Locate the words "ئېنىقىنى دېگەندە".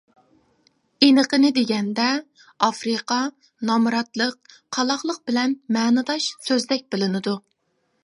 1.07-2.07